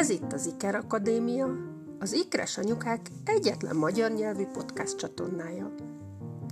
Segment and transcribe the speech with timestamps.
[0.00, 1.48] Ez itt az Iker Akadémia,
[1.98, 5.74] az Ikres Anyukák egyetlen magyar nyelvű podcast csatornája.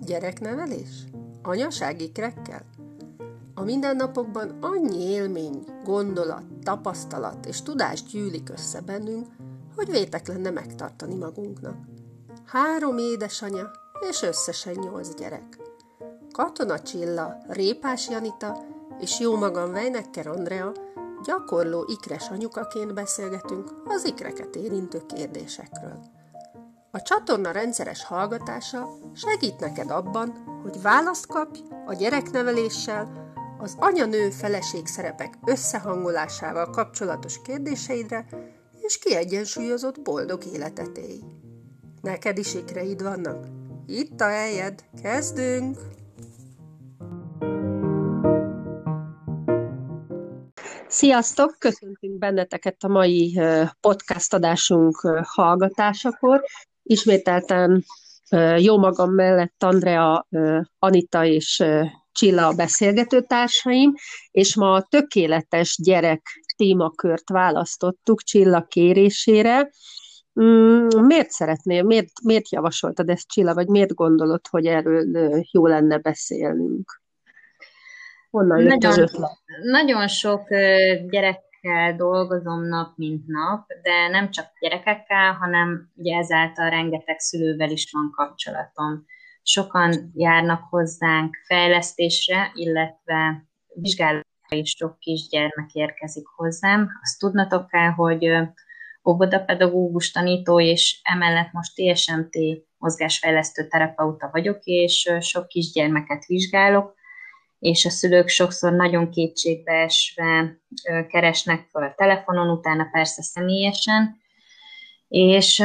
[0.07, 1.05] Gyereknevelés?
[1.43, 2.63] Anyaság ikrekkel?
[3.55, 9.27] A mindennapokban annyi élmény, gondolat, tapasztalat és tudás gyűlik össze bennünk,
[9.77, 11.77] hogy vétek lenne megtartani magunknak.
[12.47, 13.71] Három édesanya
[14.11, 15.59] és összesen nyolc gyerek.
[16.33, 18.65] Katona Csilla, Répás Janita
[19.01, 20.73] és jó magam Vejnekker Andrea
[21.25, 26.01] gyakorló ikres anyukaként beszélgetünk az ikreket érintő kérdésekről.
[26.91, 30.31] A csatorna rendszeres hallgatása segít neked abban,
[30.63, 33.27] hogy választ kapj a gyerekneveléssel,
[33.59, 38.27] az anya-nő feleség szerepek összehangolásával kapcsolatos kérdéseidre,
[38.81, 41.21] és kiegyensúlyozott boldog életet élj.
[42.03, 43.47] Neked is ikreid vannak?
[43.87, 45.98] Itt a helyed, kezdünk!
[50.99, 51.57] Sziasztok!
[51.59, 53.41] Köszöntünk benneteket a mai
[53.81, 56.43] podcast adásunk hallgatásakor.
[56.83, 57.85] Ismételten
[58.57, 60.27] jó magam mellett Andrea,
[60.79, 61.65] Anita és
[62.13, 63.95] Csilla a beszélgetőtársaim,
[64.31, 66.23] és ma a tökéletes gyerek
[66.57, 69.71] témakört választottuk Csilla kérésére.
[70.41, 75.07] Mm, miért szeretnél, miért, miért javasoltad ezt Csilla, vagy miért gondolod, hogy erről
[75.51, 76.98] jó lenne beszélnünk?
[78.31, 79.31] Honnan jött nagyon, az ötlet?
[79.63, 80.49] Nagyon sok
[81.11, 87.91] gyerekkel dolgozom nap, mint nap, de nem csak gyerekekkel, hanem ugye ezáltal rengeteg szülővel is
[87.93, 89.05] van kapcsolatom.
[89.43, 96.89] Sokan járnak hozzánk fejlesztésre, illetve vizsgálatra is sok kisgyermek érkezik hozzám.
[97.03, 98.31] Azt tudnatok kell, hogy
[99.09, 102.37] óvodapedagógus tanító, és emellett most TSMT
[102.79, 106.97] mozgásfejlesztő terapeuta vagyok, és sok kisgyermeket vizsgálok,
[107.59, 110.61] és a szülők sokszor nagyon kétségbeesve
[111.09, 114.17] keresnek fel a telefonon, utána persze személyesen,
[115.09, 115.65] és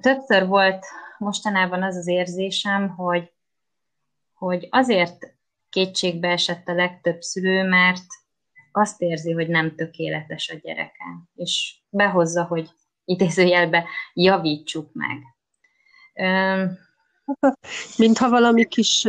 [0.00, 0.86] többször volt
[1.18, 3.32] mostanában az az érzésem, hogy,
[4.34, 5.34] hogy azért
[5.68, 8.04] kétségbe esett a legtöbb szülő, mert
[8.72, 12.68] azt érzi, hogy nem tökéletes a gyereke, és behozza, hogy
[13.04, 15.18] idézőjelbe javítsuk meg.
[17.96, 19.08] Mintha valami kis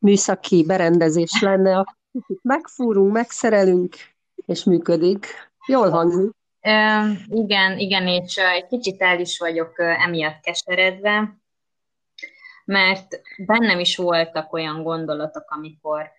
[0.00, 1.84] műszaki berendezés lenne,
[2.42, 3.96] megfúrunk, megszerelünk,
[4.46, 5.26] és működik.
[5.66, 6.30] Jól hangzik.
[7.28, 11.38] igen, igen, és egy kicsit el is vagyok emiatt keseredve,
[12.64, 16.10] mert bennem is voltak olyan gondolatok, amikor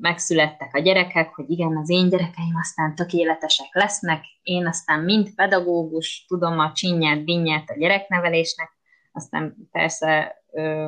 [0.00, 6.24] megszülettek a gyerekek, hogy igen, az én gyerekeim aztán tökéletesek lesznek, én aztán mind pedagógus,
[6.28, 8.70] tudom a csinyát, dinnyát a gyereknevelésnek,
[9.14, 10.42] aztán persze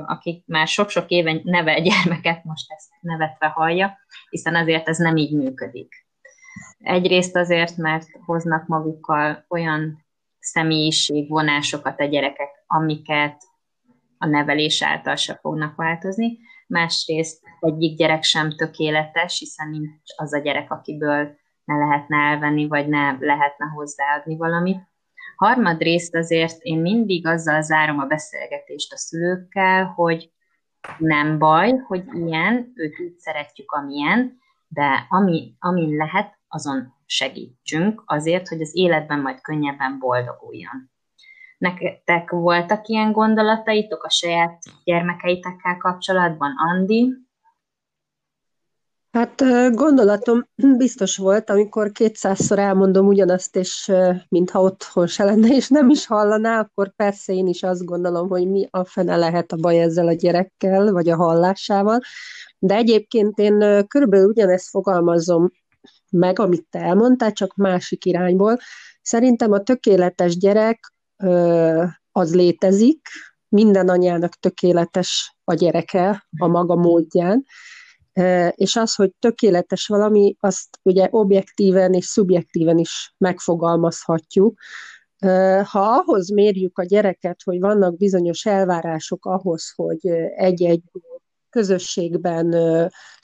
[0.07, 3.99] akik már sok-sok éve neve gyermeket, most ezt nevetve hallja,
[4.31, 6.07] hiszen azért ez nem így működik.
[6.79, 10.05] Egyrészt azért, mert hoznak magukkal olyan
[10.39, 13.43] személyiségvonásokat a gyerekek, amiket
[14.19, 16.39] a nevelés által se fognak változni.
[16.67, 22.89] Másrészt egyik gyerek sem tökéletes, hiszen nincs az a gyerek, akiből ne lehetne elvenni, vagy
[22.89, 24.81] ne lehetne hozzáadni valamit.
[25.37, 30.31] Harmadrészt azért én mindig azzal zárom a beszélgetést a szülőkkel, hogy
[30.99, 34.39] nem baj, hogy ilyen, őt úgy szeretjük, amilyen,
[34.69, 40.91] de ami, amin lehet, azon segítsünk azért, hogy az életben majd könnyebben boldoguljon.
[41.59, 47.26] Nektek voltak ilyen gondolataitok a saját gyermekeitekkel kapcsolatban, Andi?
[49.17, 49.43] Hát
[49.75, 53.93] gondolatom biztos volt, amikor kétszázszor elmondom ugyanazt, és
[54.29, 58.49] mintha otthon se lenne, és nem is hallaná, akkor persze én is azt gondolom, hogy
[58.51, 62.01] mi a fene lehet a baj ezzel a gyerekkel, vagy a hallásával.
[62.59, 65.51] De egyébként én körülbelül ugyanezt fogalmazom
[66.11, 68.59] meg, amit te elmondtál, csak másik irányból.
[69.03, 70.93] Szerintem a tökéletes gyerek
[72.13, 73.09] az létezik,
[73.49, 77.45] minden anyának tökéletes a gyereke a maga módján,
[78.51, 84.59] és az, hogy tökéletes valami, azt ugye objektíven és szubjektíven is megfogalmazhatjuk.
[85.65, 90.83] Ha ahhoz mérjük a gyereket, hogy vannak bizonyos elvárások ahhoz, hogy egy-egy
[91.57, 92.51] közösségben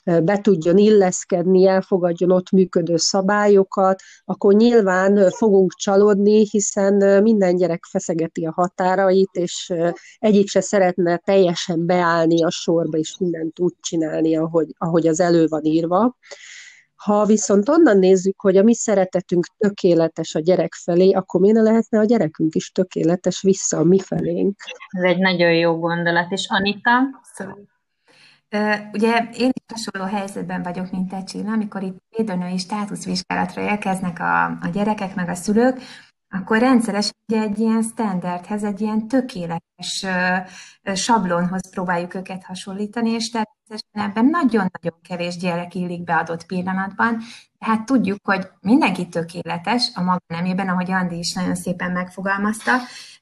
[0.03, 8.45] be tudjon illeszkedni, elfogadjon ott működő szabályokat, akkor nyilván fogunk csalódni, hiszen minden gyerek feszegeti
[8.45, 9.73] a határait, és
[10.17, 15.47] egyik se szeretne teljesen beállni a sorba, és mindent úgy csinálni, ahogy, ahogy az elő
[15.47, 16.17] van írva.
[16.95, 21.99] Ha viszont onnan nézzük, hogy a mi szeretetünk tökéletes a gyerek felé, akkor miért lehetne
[21.99, 24.55] a gyerekünk is tökéletes vissza a mi felénk?
[24.89, 26.31] Ez egy nagyon jó gondolat.
[26.31, 26.91] És Anita?
[27.21, 27.72] Köszönöm.
[28.91, 34.45] Ugye én is hasonló helyzetben vagyok, mint te Csilla, amikor itt védőnői státuszvizsgálatra érkeznek a,
[34.45, 35.81] a gyerekek meg a szülők,
[36.29, 40.05] akkor rendszeresen egy ilyen standardhez, egy ilyen tökéletes
[40.93, 47.17] sablonhoz próbáljuk őket hasonlítani, és természetesen ebben nagyon-nagyon kevés gyerek illik be adott pillanatban.
[47.59, 52.71] Tehát tudjuk, hogy mindenki tökéletes a maga nemében, ahogy Andi is nagyon szépen megfogalmazta,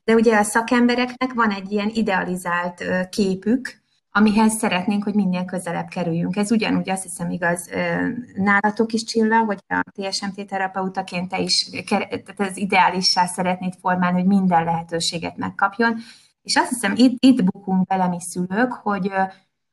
[0.04, 3.81] de ugye a szakembereknek van egy ilyen idealizált képük,
[4.12, 6.36] amihez szeretnénk, hogy minél közelebb kerüljünk.
[6.36, 7.70] Ez ugyanúgy azt hiszem igaz
[8.36, 14.28] nálatok is, Csilla, hogy a TSMT terapeutaként te is tehát ez ideálissá szeretnéd formálni, hogy
[14.28, 15.98] minden lehetőséget megkapjon.
[16.42, 19.12] És azt hiszem, itt, itt bukunk bele mi szülők, hogy,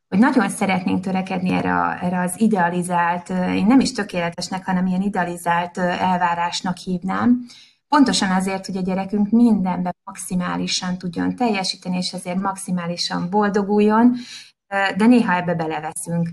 [0.08, 5.78] hogy nagyon szeretnénk törekedni erre, erre az idealizált, én nem is tökéletesnek, hanem ilyen idealizált
[5.78, 7.46] elvárásnak hívnám,
[7.88, 14.14] Pontosan azért, hogy a gyerekünk mindenben maximálisan tudjon teljesíteni, és ezért maximálisan boldoguljon,
[14.96, 16.28] de néha ebbe beleveszünk.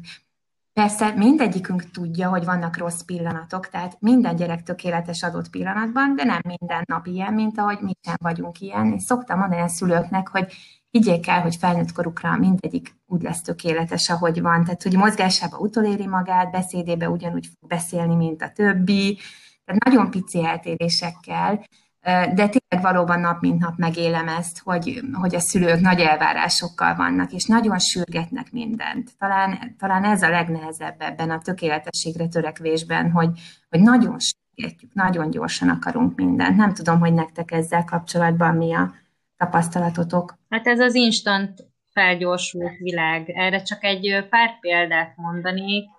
[0.74, 6.40] Persze mindegyikünk tudja, hogy vannak rossz pillanatok, tehát minden gyerek tökéletes adott pillanatban, de nem
[6.44, 8.86] minden nap ilyen, mint ahogy mi sem vagyunk ilyen.
[8.86, 10.54] Én szoktam mondani a szülőknek, hogy
[10.90, 14.64] higgyék el, hogy felnőtt korukra mindegyik úgy lesz tökéletes, ahogy van.
[14.64, 19.20] Tehát, hogy mozgásába utoléri magát, beszédébe ugyanúgy fog beszélni, mint a többi,
[19.66, 21.66] tehát nagyon pici eltérésekkel,
[22.06, 27.32] de tényleg valóban nap mint nap megélem ezt, hogy, hogy a szülők nagy elvárásokkal vannak,
[27.32, 29.12] és nagyon sürgetnek mindent.
[29.18, 33.30] Talán, talán ez a legnehezebb ebben a tökéletességre törekvésben, hogy,
[33.70, 36.58] hogy nagyon sürgetjük, nagyon gyorsan akarunk mindent.
[36.58, 38.94] Nem tudom, hogy nektek ezzel kapcsolatban mi a
[39.38, 40.38] tapasztalatotok.
[40.50, 43.30] Hát ez az instant felgyorsult világ.
[43.30, 45.90] Erre csak egy pár példát mondanék.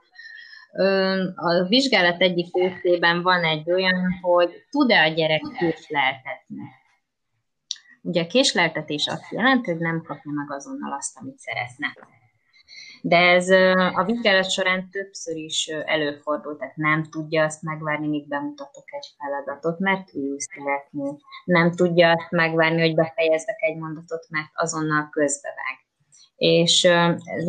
[1.34, 6.62] A vizsgálat egyik részében van egy olyan, hogy tud-e a gyerek késleltetni.
[8.02, 11.96] Ugye a késleltetés azt jelenti, hogy nem kapja meg azonnal azt, amit szeretne.
[13.02, 13.50] De ez
[13.94, 19.78] a vizsgálat során többször is előfordul, tehát nem tudja azt megvárni, míg bemutatok egy feladatot,
[19.78, 21.16] mert ő szeretné.
[21.44, 25.85] Nem tudja azt megvárni, hogy befejezzek egy mondatot, mert azonnal közbevág
[26.36, 26.88] és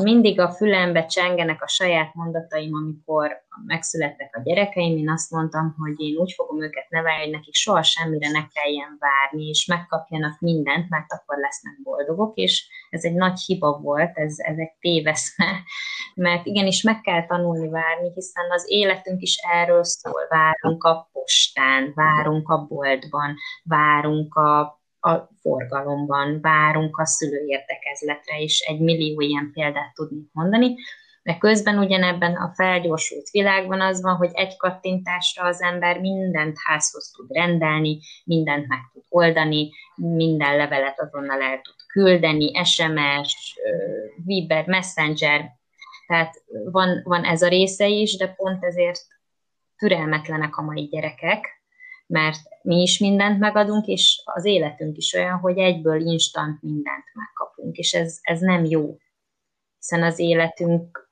[0.04, 6.00] mindig a fülembe csengenek a saját mondataim, amikor megszülettek a gyerekeim, én azt mondtam, hogy
[6.00, 10.90] én úgy fogom őket nevelni, hogy nekik soha semmire ne kelljen várni, és megkapjanak mindent,
[10.90, 15.46] mert akkor lesznek boldogok, és ez egy nagy hiba volt, ez, ez egy téveszme,
[16.16, 21.92] mert igenis meg kell tanulni várni, hiszen az életünk is erről szól, várunk a postán,
[21.96, 29.94] várunk a boltban, várunk a a forgalomban, várunk a szülőértekezletre, és egy millió ilyen példát
[29.94, 30.76] tudnék mondani,
[31.28, 37.12] de közben ugyanebben a felgyorsult világban az van, hogy egy kattintásra az ember mindent házhoz
[37.16, 43.60] tud rendelni, mindent meg tud oldani, minden levelet azonnal el tud küldeni, SMS,
[44.26, 45.46] Viber, Messenger,
[46.08, 49.02] tehát van, van ez a része is, de pont ezért
[49.78, 51.57] türelmetlenek a mai gyerekek,
[52.08, 57.76] mert mi is mindent megadunk, és az életünk is olyan, hogy egyből instant mindent megkapunk,
[57.76, 58.98] és ez, ez nem jó,
[59.78, 61.10] hiszen az életünk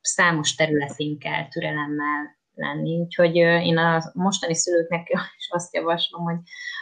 [0.00, 5.08] számos területén kell türelemmel lenni, úgyhogy én a mostani szülőknek
[5.38, 6.40] is azt javaslom, hogy,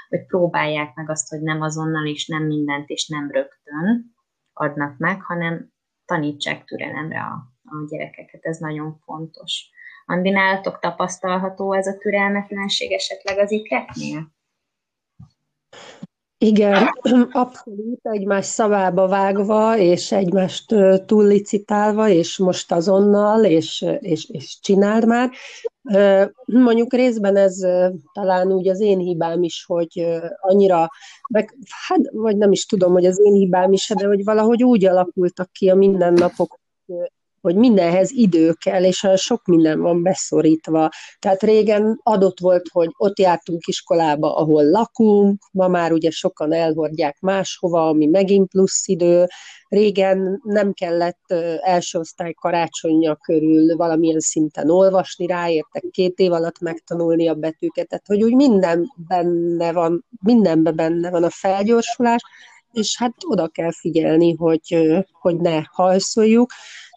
[0.09, 4.15] hogy próbálják meg azt, hogy nem azonnal és nem mindent és nem rögtön
[4.53, 5.73] adnak meg, hanem
[6.05, 7.33] tanítsák türelemre a,
[7.65, 9.71] a gyerekeket, ez nagyon fontos.
[10.11, 14.33] Andi, nálatok tapasztalható ez a türelmetlenség esetleg az ikletnél?
[16.39, 16.89] Igen,
[17.33, 20.75] abszolút egymás szavába vágva, és egymást
[21.07, 25.31] túllicitálva, és most azonnal, és, és, és csináld már.
[26.45, 27.57] Mondjuk részben ez
[28.13, 30.07] talán úgy az én hibám is, hogy
[30.41, 30.89] annyira,
[31.87, 35.53] hát, vagy nem is tudom, hogy az én hibám is, de hogy valahogy úgy alakultak
[35.53, 36.59] ki a mindennapok,
[37.41, 40.89] hogy mindenhez idő kell, és sok minden van beszorítva.
[41.19, 47.21] Tehát régen adott volt, hogy ott jártunk iskolába, ahol lakunk, ma már ugye sokan elhordják
[47.21, 49.27] máshova, ami megint plusz idő.
[49.69, 57.29] Régen nem kellett első osztály karácsonyja körül valamilyen szinten olvasni, ráértek két év alatt megtanulni
[57.29, 62.21] a betűket, tehát hogy úgy minden benne van, mindenben benne van a felgyorsulás,
[62.73, 64.77] és hát oda kell figyelni, hogy,
[65.13, 66.51] hogy ne hajszoljuk.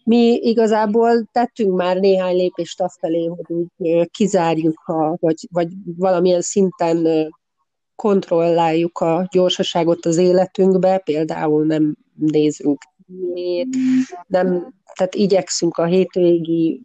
[0.03, 5.67] Mi igazából tettünk már néhány lépést afelé, hogy úgy kizárjuk, a, vagy, vagy
[5.98, 7.29] valamilyen szinten
[7.95, 12.81] kontrolláljuk a gyorsaságot az életünkbe, például nem nézünk
[14.27, 16.81] nem, tehát igyekszünk a hétvégi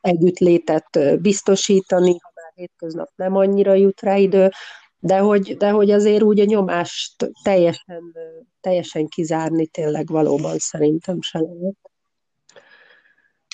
[0.00, 4.50] együttlétet biztosítani, ha már hétköznap nem annyira jut rá idő,
[4.98, 8.14] de hogy, de hogy azért úgy a nyomást teljesen,
[8.60, 11.76] teljesen kizárni tényleg valóban szerintem se lehet.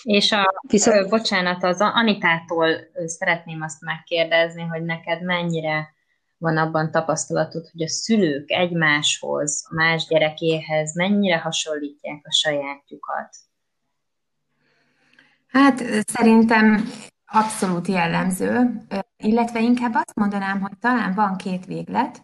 [0.03, 1.09] És a, Viszont...
[1.09, 2.69] bocsánat, az Anitától
[3.07, 5.95] szeretném azt megkérdezni, hogy neked mennyire
[6.39, 13.37] van abban tapasztalatod, hogy a szülők egymáshoz, a más gyerekéhez mennyire hasonlítják a sajátjukat?
[15.47, 16.91] Hát szerintem
[17.33, 18.83] abszolút jellemző,
[19.17, 22.23] illetve inkább azt mondanám, hogy talán van két véglet,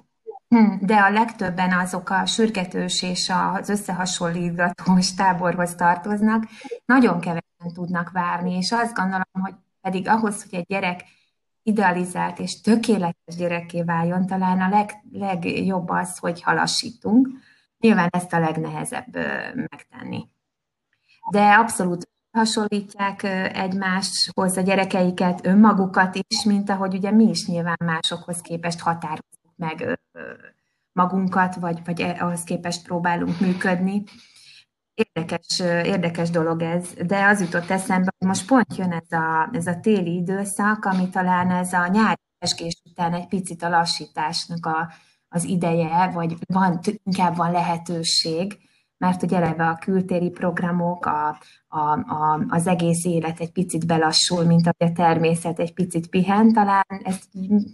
[0.49, 6.45] hm, de a legtöbben azok a sürgetős és az összehasonlítgatós táborhoz tartoznak,
[6.85, 11.05] nagyon kevesen tudnak várni, és azt gondolom, hogy pedig ahhoz, hogy egy gyerek
[11.63, 17.29] idealizált és tökéletes gyerekké váljon, talán a leg, legjobb az, hogy halassítunk.
[17.79, 19.17] Nyilván ezt a legnehezebb
[19.55, 20.29] megtenni.
[21.31, 28.41] De abszolút hasonlítják egymáshoz a gyerekeiket, önmagukat is, mint ahogy ugye mi is nyilván másokhoz
[28.41, 29.99] képest határozzuk meg
[30.93, 34.03] magunkat, vagy, vagy e, ahhoz képest próbálunk működni.
[34.95, 39.67] Érdekes, érdekes dolog ez, de az jutott eszembe, hogy most pont jön ez a, ez
[39.67, 44.93] a téli időszak, ami talán ez a nyári esgés után egy picit a lassításnak a,
[45.29, 48.59] az ideje, vagy van, inkább van lehetőség,
[48.99, 51.39] mert hogy eleve a kültéri programok, a,
[51.69, 56.53] a, a, az egész élet egy picit belassul, mint ahogy a természet egy picit pihen,
[56.53, 57.25] talán ezt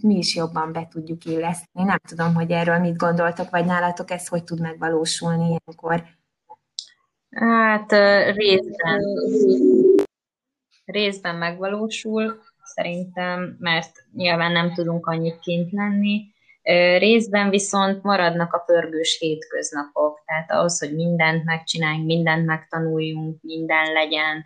[0.01, 1.85] mi is jobban be tudjuk illeszteni.
[1.85, 6.03] Nem tudom, hogy erről mit gondoltok, vagy nálatok ez hogy tud megvalósulni ilyenkor.
[7.29, 7.91] Hát
[8.35, 9.01] részben,
[10.85, 16.33] részben megvalósul, szerintem, mert nyilván nem tudunk annyit kint lenni,
[16.97, 24.45] Részben viszont maradnak a pörgős hétköznapok, tehát ahhoz, hogy mindent megcsináljunk, mindent megtanuljunk, minden legyen,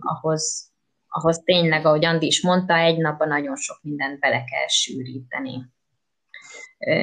[0.00, 0.72] ahhoz,
[1.08, 5.64] ahhoz tényleg, ahogy Andi is mondta, egy napban nagyon sok mindent bele kell sűríteni.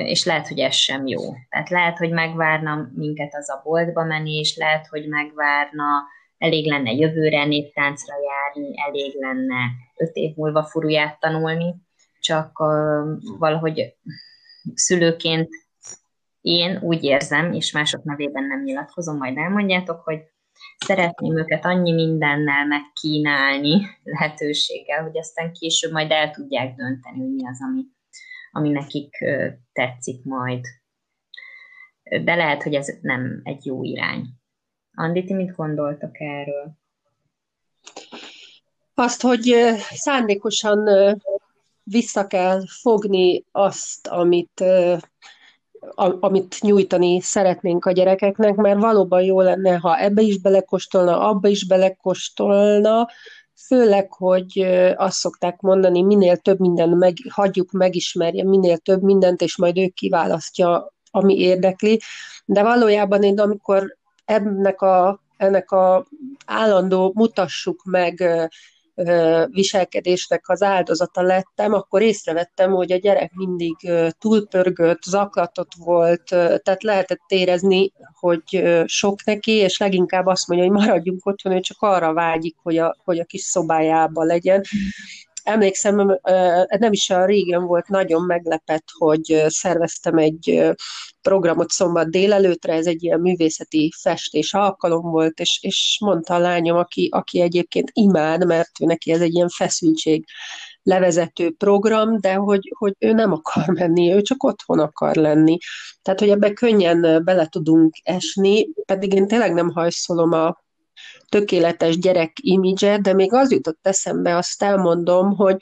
[0.05, 1.21] És lehet, hogy ez sem jó.
[1.49, 6.03] Tehát lehet, hogy megvárna minket az a boltba menni, és lehet, hogy megvárna,
[6.37, 9.57] elég lenne jövőre néptáncra járni, elég lenne
[9.97, 11.75] öt év múlva furuját tanulni,
[12.27, 12.57] csak
[13.37, 13.95] valahogy
[14.73, 15.49] szülőként
[16.41, 20.19] én úgy érzem, és mások nevében nem nyilatkozom, majd elmondjátok, hogy
[20.85, 27.47] szeretném őket annyi mindennel megkínálni lehetőséggel, hogy aztán később majd el tudják dönteni, hogy mi
[27.47, 27.83] az, ami,
[28.51, 29.17] ami nekik
[29.71, 30.65] tetszik majd.
[32.23, 34.25] De lehet, hogy ez nem egy jó irány.
[34.93, 36.71] Andi, ti mit gondoltak erről?
[38.93, 39.55] Azt, hogy
[39.89, 40.87] szándékosan
[41.89, 44.63] vissza kell fogni azt, amit,
[46.19, 51.67] amit nyújtani szeretnénk a gyerekeknek, mert valóban jó lenne, ha ebbe is belekostolna, abba is
[51.67, 53.07] belekostolna,
[53.67, 54.59] főleg, hogy
[54.95, 59.87] azt szokták mondani, minél több minden meg, hagyjuk megismerje, minél több mindent, és majd ő
[59.87, 62.01] kiválasztja, ami érdekli.
[62.45, 66.07] De valójában én, amikor ennek a, ennek a
[66.45, 68.23] állandó mutassuk meg
[69.49, 73.75] viselkedésnek az áldozata lettem, akkor észrevettem, hogy a gyerek mindig
[74.19, 81.25] túlpörgött, zaklatott volt, tehát lehetett érezni, hogy sok neki, és leginkább azt mondja, hogy maradjunk
[81.25, 84.63] otthon, ő csak arra vágyik, hogy a, hogy a kis szobájában legyen
[85.47, 86.19] emlékszem,
[86.79, 90.75] nem is a régen volt nagyon meglepett, hogy szerveztem egy
[91.21, 96.77] programot szombat délelőtre, ez egy ilyen művészeti festés alkalom volt, és, és mondta a lányom,
[96.77, 100.25] aki, aki egyébként imád, mert ő neki ez egy ilyen feszültség
[100.83, 105.57] levezető program, de hogy, hogy ő nem akar menni, ő csak otthon akar lenni.
[106.01, 110.65] Tehát, hogy ebbe könnyen bele tudunk esni, pedig én tényleg nem hajszolom a
[111.29, 115.57] tökéletes gyerek imidzse, de még az jutott eszembe, azt elmondom, hogy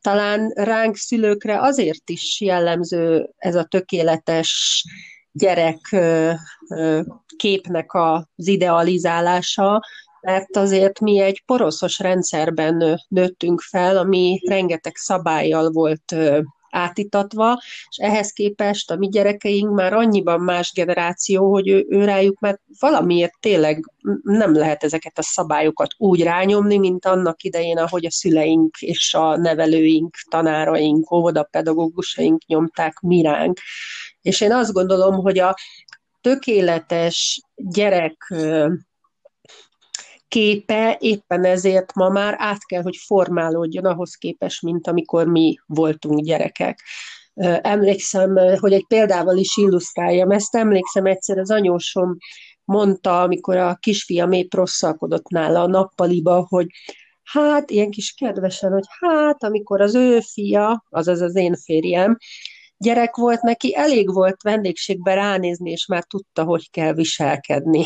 [0.00, 4.84] talán ránk szülőkre azért is jellemző ez a tökéletes
[5.32, 5.96] gyerek
[7.36, 9.82] képnek az idealizálása,
[10.20, 16.14] mert azért mi egy poroszos rendszerben nőttünk fel, ami rengeteg szabályjal volt
[16.78, 22.40] átitatva, és ehhez képest a mi gyerekeink már annyiban más generáció, hogy ő, ő rájuk
[22.40, 23.92] mert valamiért tényleg
[24.22, 29.36] nem lehet ezeket a szabályokat úgy rányomni, mint annak idején, ahogy a szüleink és a
[29.36, 33.58] nevelőink, tanáraink, óvodapedagógusaink nyomták miránk.
[34.22, 35.54] És én azt gondolom, hogy a
[36.20, 38.34] tökéletes gyerek
[40.28, 46.20] képe éppen ezért ma már át kell, hogy formálódjon ahhoz képest, mint amikor mi voltunk
[46.20, 46.82] gyerekek.
[47.60, 52.16] Emlékszem, hogy egy példával is illusztráljam ezt, emlékszem egyszer az anyósom
[52.64, 56.66] mondta, amikor a kisfiam épp rosszalkodott nála a nappaliba, hogy
[57.22, 62.16] hát, ilyen kis kedvesen, hogy hát, amikor az ő fia, azaz az én férjem,
[62.76, 67.84] gyerek volt neki, elég volt vendégségbe ránézni, és már tudta, hogy kell viselkedni.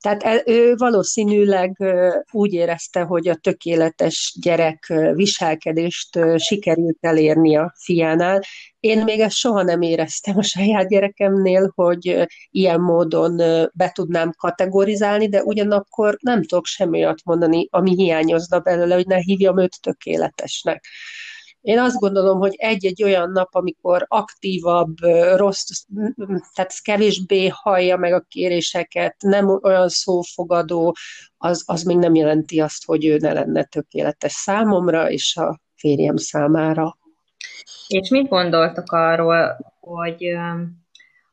[0.00, 1.84] Tehát ő valószínűleg
[2.32, 8.40] úgy érezte, hogy a tökéletes gyerek viselkedést sikerült elérni a fiánál.
[8.80, 13.36] Én még ezt soha nem éreztem a saját gyerekemnél, hogy ilyen módon
[13.72, 19.60] be tudnám kategorizálni, de ugyanakkor nem tudok semmi mondani, ami hiányozna belőle, hogy ne hívjam
[19.60, 20.84] őt tökéletesnek.
[21.60, 24.96] Én azt gondolom, hogy egy-egy olyan nap, amikor aktívabb,
[25.36, 25.84] rossz,
[26.54, 30.94] tehát kevésbé hallja meg a kéréseket, nem olyan szófogadó,
[31.36, 36.16] az, az még nem jelenti azt, hogy ő ne lenne tökéletes számomra és a férjem
[36.16, 36.98] számára.
[37.86, 40.24] És mit gondoltok arról, hogy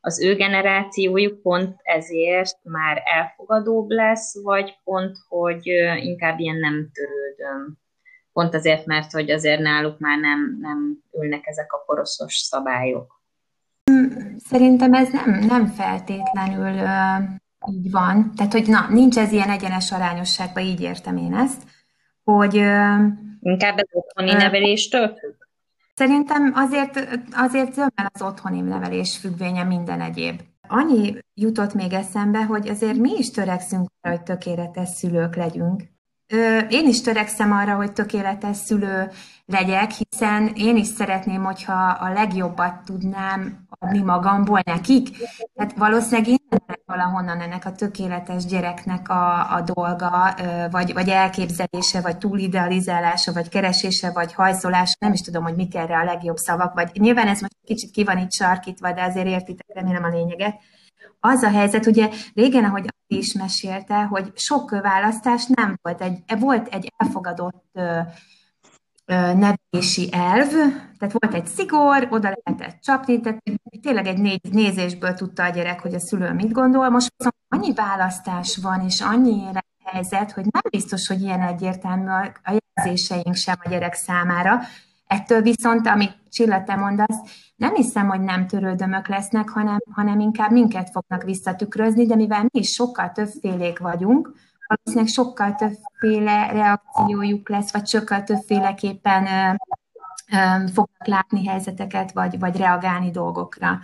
[0.00, 5.66] az ő generációjuk pont ezért már elfogadóbb lesz, vagy pont, hogy
[6.00, 7.78] inkább ilyen nem törődöm?
[8.38, 13.22] Pont azért, mert hogy azért náluk már nem, nem ülnek ezek a poroszos szabályok.
[14.36, 18.32] Szerintem ez nem, nem feltétlenül uh, így van.
[18.36, 21.62] Tehát, hogy na, nincs ez ilyen egyenes arányosságban, így értem én ezt,
[22.24, 22.56] hogy...
[22.56, 23.06] Uh,
[23.40, 25.34] Inkább ez otthoni uh, neveléstől függ?
[25.94, 30.40] Szerintem azért, azért zömmel az otthoni nevelés függvénye minden egyéb.
[30.68, 35.82] Annyi jutott még eszembe, hogy azért mi is törekszünk arra, hogy tökéletes szülők legyünk.
[36.68, 39.10] Én is törekszem arra, hogy tökéletes szülő
[39.46, 45.08] legyek, hiszen én is szeretném, hogyha a legjobbat tudnám adni magamból nekik.
[45.54, 46.38] Tehát valószínűleg én
[46.86, 50.34] valahonnan ennek a tökéletes gyereknek a, a dolga,
[50.70, 55.98] vagy, vagy elképzelése, vagy túlidealizálása, vagy keresése, vagy hajszolása, nem is tudom, hogy mik erre
[55.98, 59.66] a legjobb szavak, vagy nyilván ez most kicsit ki van itt sarkítva, de azért értitek,
[59.74, 60.60] remélem a lényeget
[61.28, 66.00] az a helyzet, ugye régen, ahogy Adi is mesélte, hogy sok választás nem volt.
[66.00, 67.78] Egy, volt egy elfogadott
[69.06, 70.48] nevelési elv,
[70.98, 73.42] tehát volt egy szigor, oda lehetett csapni, tehát
[73.82, 76.88] tényleg egy nézésből tudta a gyerek, hogy a szülő mit gondol.
[76.88, 79.42] Most viszont annyi választás van, és annyi
[79.84, 82.10] helyzet, hogy nem biztos, hogy ilyen egyértelmű
[82.44, 84.60] a jelzéseink sem a gyerek számára.
[85.08, 87.18] Ettől viszont, amit Csilla, te mondasz,
[87.56, 92.60] nem hiszem, hogy nem törődömök lesznek, hanem, hanem inkább minket fognak visszatükrözni, de mivel mi
[92.60, 94.32] is sokkal többfélék vagyunk,
[94.66, 99.54] valószínűleg sokkal többféle reakciójuk lesz, vagy sokkal többféleképpen ö,
[100.36, 103.78] ö, fognak látni helyzeteket, vagy, vagy reagálni dolgokra.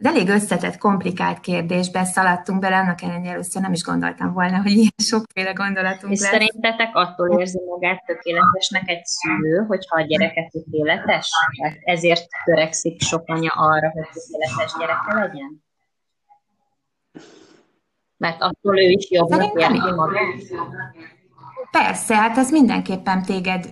[0.00, 4.70] De elég összetett, komplikált kérdésbe szaladtunk bele, annak ellenére először nem is gondoltam volna, hogy
[4.70, 6.30] ilyen sokféle gondolatunk És lesz.
[6.30, 11.28] szerintetek attól érzi magát tökéletesnek egy szülő, hogyha a gyereke tökéletes?
[11.62, 15.64] Tehát ezért törekszik sok anya arra, hogy tökéletes gyereke legyen?
[18.16, 20.24] Mert attól ő is jobbnak érzi magát?
[21.70, 23.68] Persze, hát ez mindenképpen téged,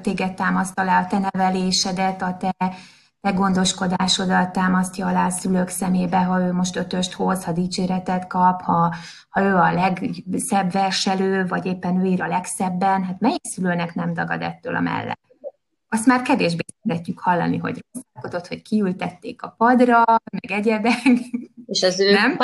[0.00, 2.74] téged támaszt alá, a te nevelésedet, a te
[3.22, 8.60] te gondoskodásodat támasztja alá a szülők szemébe, ha ő most ötöst hoz, ha dicséretet kap,
[8.62, 8.94] ha,
[9.28, 14.12] ha ő a legszebb verselő, vagy éppen ő ír a legszebben, hát melyik szülőnek nem
[14.12, 15.20] dagad ettől a mellett?
[15.88, 21.02] Azt már kevésbé szeretjük hallani, hogy rosszalkodott, hogy kiültették a padra, meg egyebek.
[21.66, 22.36] És az ő nem?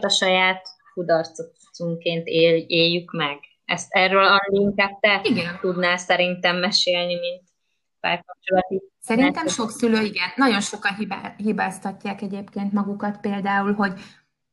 [0.00, 3.38] a saját kudarcunként él, éljük meg.
[3.64, 5.58] Ezt erről Andi inkább te Igen.
[5.60, 7.42] tudnál szerintem mesélni, mint
[8.00, 8.82] párkapcsolati.
[9.04, 10.96] Szerintem sok szülő, igen, nagyon sokan
[11.36, 13.92] hibáztatják egyébként magukat például, hogy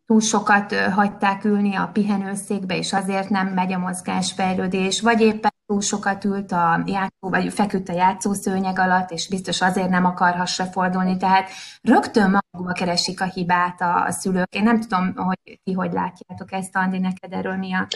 [0.06, 5.82] túl sokat hagyták ülni a pihenőszékbe, és azért nem megy a mozgásfejlődés, vagy éppen túl
[5.82, 10.66] sokat ült a játszó, vagy feküdt a játszószőnyeg alatt, és biztos azért nem akar hasra
[10.66, 11.18] fordulni.
[11.18, 11.50] Tehát
[11.82, 14.56] rögtön magukba keresik a hibát a, a szülők.
[14.56, 17.88] Én nem tudom, hogy ti hogy látjátok ezt, Andi, neked erről mi a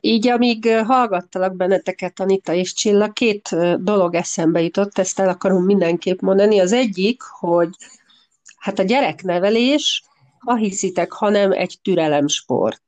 [0.00, 6.20] így, amíg hallgattalak benneteket, Anita és Csilla, két dolog eszembe jutott, ezt el akarom mindenképp
[6.20, 6.60] mondani.
[6.60, 7.68] Az egyik, hogy
[8.56, 10.02] hát a gyereknevelés,
[10.38, 12.82] ha hiszitek, hanem egy türelemsport.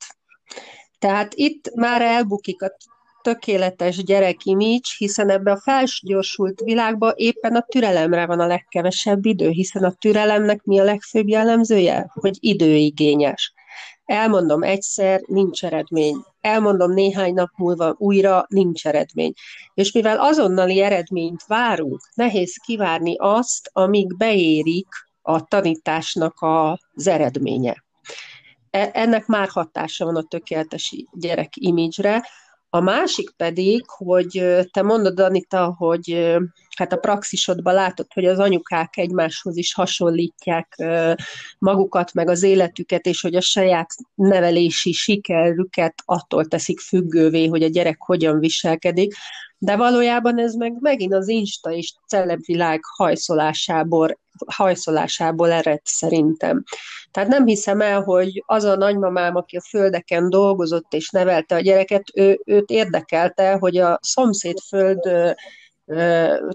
[0.98, 2.76] Tehát itt már elbukik a
[3.22, 9.85] tökéletes gyerekimics, hiszen ebbe a felgyorsult világban éppen a türelemre van a legkevesebb idő, hiszen
[9.85, 12.11] a türelemnek mi a legfőbb jellemzője?
[12.14, 13.52] Hogy időigényes.
[14.07, 16.16] Elmondom egyszer, nincs eredmény.
[16.40, 19.33] Elmondom néhány nap múlva újra, nincs eredmény.
[19.75, 24.88] És mivel azonnali eredményt várunk, nehéz kivárni azt, amíg beérik
[25.23, 27.85] a tanításnak az eredménye.
[28.71, 32.25] E, ennek már hatása van a tökéletes gyerek imidzsre,
[32.70, 36.37] a másik pedig, hogy te mondod, Anita, hogy
[36.76, 40.76] hát a praxisodban látod, hogy az anyukák egymáshoz is hasonlítják
[41.59, 47.68] magukat, meg az életüket, és hogy a saját nevelési sikerüket attól teszik függővé, hogy a
[47.68, 49.14] gyerek hogyan viselkedik.
[49.59, 56.62] De valójában ez meg megint az Insta és celebvilág hajszolásából, hajszolásából ered szerintem.
[57.11, 61.61] Tehát nem hiszem el, hogy az a nagymamám, aki a földeken dolgozott és nevelte a
[61.61, 65.11] gyereket, ő, őt érdekelte, hogy a szomszéd föld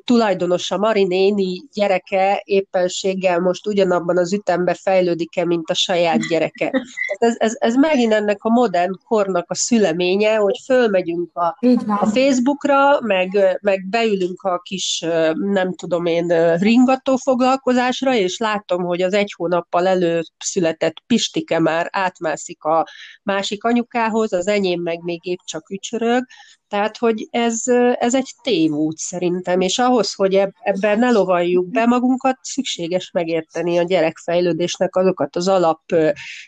[0.03, 6.71] tulajdonosa Mari néni gyereke éppenséggel most ugyanabban az ütemben fejlődik-e, mint a saját gyereke.
[7.17, 13.01] Ez, ez, ez megint ennek a modern kornak a szüleménye, hogy fölmegyünk a, a Facebookra,
[13.01, 19.33] meg, meg beülünk a kis, nem tudom én, ringató foglalkozásra, és látom, hogy az egy
[19.37, 22.87] hónappal előtt született Pistike már átmászik a
[23.23, 26.23] másik anyukához, az enyém meg még épp csak ücsörög,
[26.71, 27.61] tehát, hogy ez,
[27.93, 33.83] ez egy tévút szerintem, és ahhoz, hogy ebben ne lovaljuk be magunkat, szükséges megérteni a
[33.83, 35.81] gyerekfejlődésnek azokat az alap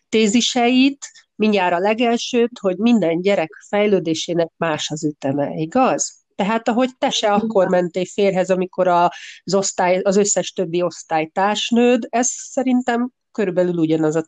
[0.10, 1.06] téziseit,
[1.36, 6.26] mindjárt a legelsőt, hogy minden gyerek fejlődésének más az üteme, igaz?
[6.36, 12.28] Tehát, ahogy te se akkor mentél férhez, amikor az, osztály, az összes többi osztálytársnőd, ez
[12.28, 14.26] szerintem körülbelül ugyanaz a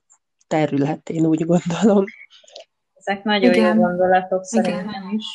[0.47, 2.03] terület, én úgy gondolom.
[2.93, 3.75] Ezek nagyon Igen.
[3.75, 5.25] jó gondolatok szerintem is.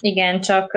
[0.00, 0.70] Igen, csak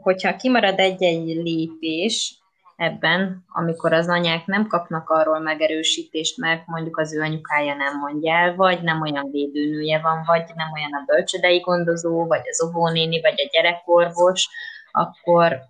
[0.00, 2.38] hogyha kimarad egy-egy lépés
[2.76, 8.34] ebben, amikor az anyák nem kapnak arról megerősítést, mert mondjuk az ő anyukája nem mondja
[8.34, 13.20] el, vagy nem olyan védőnője van, vagy nem olyan a bölcsödei gondozó, vagy az óvónéni,
[13.20, 14.48] vagy a gyerekorvos,
[14.90, 15.60] akkor,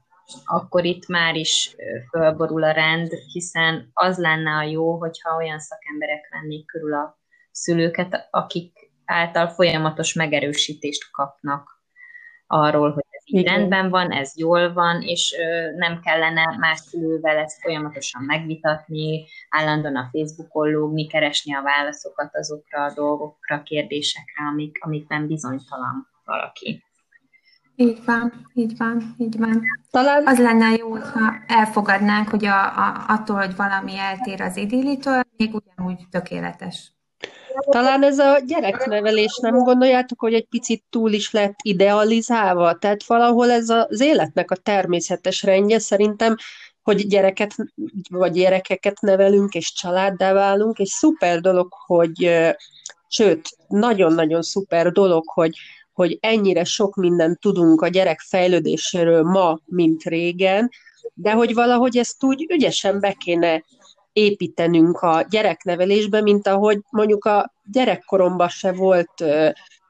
[0.44, 1.76] akkor itt már is
[2.10, 7.18] fölborul a rend, hiszen az lenne a jó, hogyha olyan szakemberek vennék körül a
[7.50, 8.72] szülőket, akik
[9.04, 11.77] által folyamatos megerősítést kapnak
[12.48, 13.54] arról, hogy ez így Igen.
[13.54, 15.34] rendben van, ez jól van, és
[15.76, 22.84] nem kellene más szülővel ezt folyamatosan megvitatni, állandóan a Facebookon lógni, keresni a válaszokat azokra
[22.84, 26.82] a dolgokra, kérdésekre, amik, amikben bizonytalan valaki.
[27.80, 29.62] Így van, így van, így van.
[29.90, 30.26] Talán...
[30.26, 35.54] Az lenne jó, ha elfogadnánk, hogy a, a, attól, hogy valami eltér az idillitől, még
[35.54, 36.92] ugyanúgy tökéletes.
[37.70, 42.78] Talán ez a gyereknevelés, nem gondoljátok, hogy egy picit túl is lett idealizálva?
[42.78, 46.36] Tehát valahol ez az életnek a természetes rendje szerintem,
[46.82, 47.54] hogy gyereket,
[48.10, 52.30] vagy gyerekeket nevelünk, és családdá válunk, és szuper dolog, hogy,
[53.08, 55.56] sőt, nagyon-nagyon szuper dolog, hogy,
[55.92, 60.70] hogy ennyire sok mindent tudunk a gyerek fejlődéséről ma, mint régen,
[61.14, 63.64] de hogy valahogy ezt úgy ügyesen be kéne
[64.18, 69.24] építenünk a gyereknevelésbe, mint ahogy mondjuk a gyerekkoromban se volt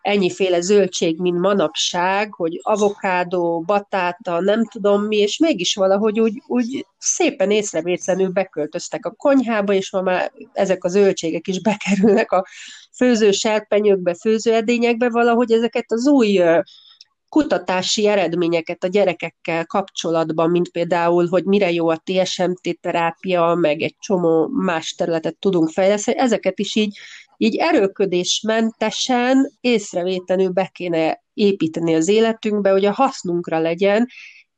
[0.01, 6.87] ennyiféle zöldség, mint manapság, hogy avokádó, batáta, nem tudom mi, és mégis valahogy úgy, úgy
[6.99, 12.47] szépen észrevétlenül beköltöztek a konyhába, és ma már ezek a zöldségek is bekerülnek a
[12.97, 16.43] főző serpenyőkbe, főzőedényekbe, valahogy ezeket az új
[17.29, 23.97] kutatási eredményeket a gyerekekkel kapcsolatban, mint például, hogy mire jó a TSMT terápia, meg egy
[23.99, 26.99] csomó más területet tudunk fejleszteni, ezeket is így,
[27.37, 34.09] így erőködésmentesen, észrevétlenül be kéne építeni az életünkbe, hogy a hasznunkra legyen,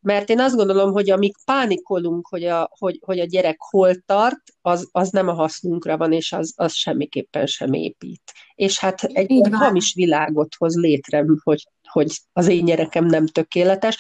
[0.01, 4.41] mert én azt gondolom, hogy amíg pánikolunk, hogy a, hogy, hogy a gyerek hol tart,
[4.61, 8.33] az, az nem a hasznunkra van, és az, az semmiképpen sem épít.
[8.55, 13.99] És hát egy hamis világot hoz létre, hogy hogy az én gyerekem nem tökéletes.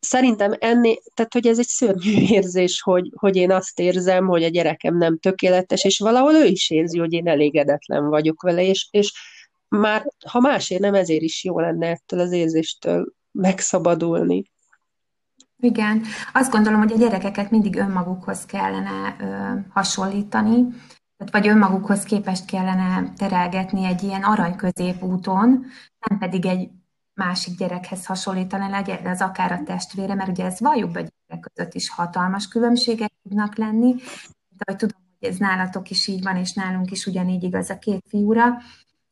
[0.00, 4.48] Szerintem ennél, tehát hogy ez egy szörnyű érzés, hogy, hogy én azt érzem, hogy a
[4.48, 9.12] gyerekem nem tökéletes, és valahol ő is érzi, hogy én elégedetlen vagyok vele, és, és
[9.68, 14.42] már ha másért nem, ezért is jó lenne ettől az érzéstől megszabadulni.
[15.60, 20.66] Igen, azt gondolom, hogy a gyerekeket mindig önmagukhoz kellene ö, hasonlítani,
[21.30, 25.64] vagy önmagukhoz képest kellene terelgetni egy ilyen arany középúton,
[26.08, 26.70] nem pedig egy
[27.14, 31.50] másik gyerekhez hasonlítani legyen, de az akár a testvére, mert ugye ez valljuk be, gyerek
[31.52, 33.94] között is hatalmas különbségek tudnak lenni,
[34.48, 37.78] de hogy tudom, hogy ez nálatok is így van, és nálunk is ugyanígy igaz a
[37.78, 38.56] két fiúra,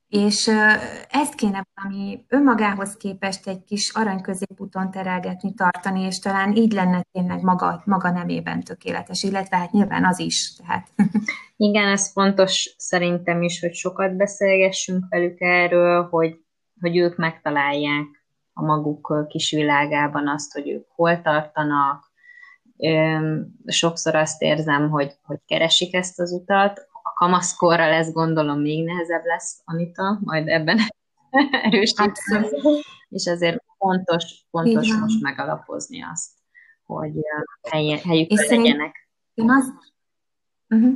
[0.09, 0.51] és
[1.09, 7.03] ezt kéne valami önmagához képest egy kis arany középúton terelgetni, tartani, és talán így lenne
[7.13, 10.55] tényleg maga, maga nemében tökéletes, illetve hát nyilván az is.
[10.55, 10.89] Tehát.
[11.57, 16.45] Igen, ez fontos szerintem is, hogy sokat beszélgessünk velük erről, hogy
[16.81, 18.07] hogy ők megtalálják
[18.53, 22.13] a maguk kis világában azt, hogy ők hol tartanak.
[23.67, 26.89] Sokszor azt érzem, hogy, hogy keresik ezt az utat.
[27.07, 30.79] A kamaszkorra lesz gondolom még nehezebb lesz, Anita, majd ebben
[31.63, 32.49] erősíteni.
[33.09, 36.31] És ezért fontos, fontos most megalapozni azt,
[36.85, 37.13] hogy
[38.05, 39.09] helyükön legyenek.
[39.35, 39.73] Én azt,
[40.69, 40.95] uh-huh.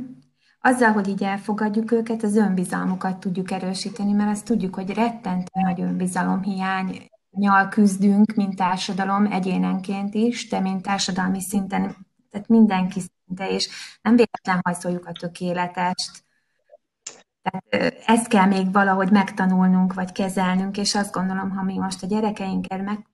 [0.63, 5.81] Azzal, hogy így elfogadjuk őket, az önbizalmukat tudjuk erősíteni, mert azt tudjuk, hogy rettentő nagy
[5.81, 11.95] önbizalomhiány nyal küzdünk, mint társadalom, egyénenként is, de mint társadalmi szinten,
[12.31, 13.69] tehát mindenki szinte, és
[14.01, 16.23] nem véletlen hajszoljuk a tökéletest.
[17.41, 22.07] Tehát ezt kell még valahogy megtanulnunk, vagy kezelnünk, és azt gondolom, ha mi most a
[22.07, 23.07] gyerekeinkkel meg,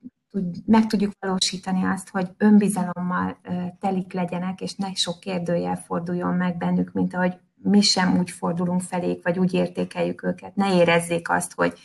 [0.65, 3.37] meg tudjuk valósítani azt, hogy önbizalommal
[3.79, 8.81] telik legyenek, és ne sok kérdőjel forduljon meg bennük, mint ahogy mi sem úgy fordulunk
[8.81, 10.55] felék, vagy úgy értékeljük őket.
[10.55, 11.79] Ne érezzék azt, hogy,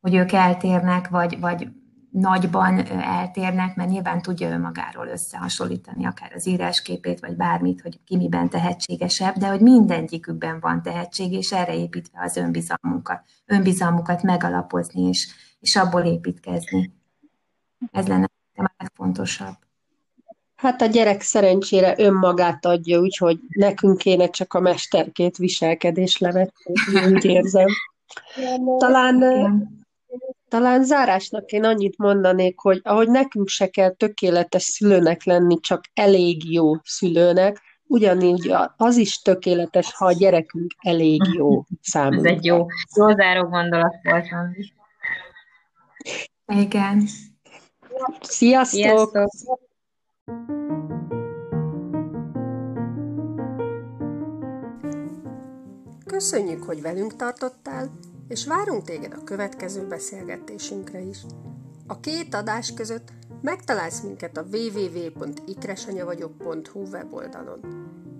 [0.00, 1.68] hogy ők eltérnek, vagy, vagy
[2.12, 8.16] nagyban eltérnek, mert nyilván tudja ő magáról összehasonlítani akár az írásképét, vagy bármit, hogy ki
[8.16, 15.28] miben tehetségesebb, de hogy mindegyikükben van tehetség, és erre építve az önbizalmukat, önbizalmukat megalapozni, és,
[15.60, 16.94] és abból építkezni.
[17.92, 19.56] Ez lenne a legfontosabb.
[20.56, 26.74] Hát a gyerek szerencsére önmagát adja, úgyhogy nekünk kéne csak a mesterkét viselkedés levetni,
[27.12, 27.68] úgy érzem.
[28.78, 29.18] Talán,
[30.48, 36.52] talán zárásnak én annyit mondanék, hogy ahogy nekünk se kell tökéletes szülőnek lenni, csak elég
[36.52, 42.30] jó szülőnek, ugyanígy az is tökéletes, ha a gyerekünk elég jó számunkra.
[42.30, 44.26] Ez egy jó, jó záró gondolat volt.
[46.46, 47.06] Igen.
[48.20, 48.80] Sziasztok!
[48.80, 49.30] Sziasztok!
[56.06, 57.90] Köszönjük, hogy velünk tartottál,
[58.32, 61.18] és várunk téged a következő beszélgetésünkre is.
[61.86, 63.08] A két adás között
[63.40, 67.60] megtalálsz minket a www.ikresanyavagyok.hu weboldalon.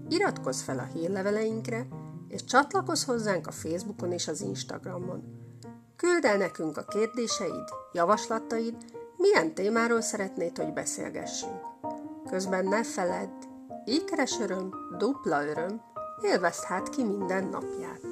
[0.09, 1.87] Iratkozz fel a hírleveleinkre,
[2.29, 5.23] és csatlakozz hozzánk a Facebookon és az Instagramon.
[5.97, 8.75] Küld el nekünk a kérdéseid, javaslataid,
[9.17, 11.61] milyen témáról szeretnéd, hogy beszélgessünk.
[12.31, 13.31] Közben ne feledd,
[13.85, 15.81] ékeres öröm, dupla öröm,
[16.23, 18.12] élvezd hát ki minden napját.